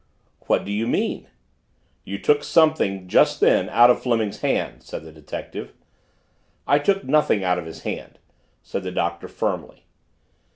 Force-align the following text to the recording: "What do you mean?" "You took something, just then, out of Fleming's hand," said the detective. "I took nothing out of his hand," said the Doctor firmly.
"What 0.47 0.65
do 0.65 0.71
you 0.71 0.87
mean?" 0.87 1.27
"You 2.05 2.17
took 2.17 2.43
something, 2.43 3.07
just 3.07 3.39
then, 3.39 3.69
out 3.69 3.91
of 3.91 4.01
Fleming's 4.01 4.41
hand," 4.41 4.81
said 4.81 5.03
the 5.03 5.11
detective. 5.11 5.73
"I 6.65 6.79
took 6.79 7.03
nothing 7.03 7.43
out 7.43 7.59
of 7.59 7.67
his 7.67 7.83
hand," 7.83 8.17
said 8.63 8.81
the 8.81 8.91
Doctor 8.91 9.27
firmly. 9.27 9.85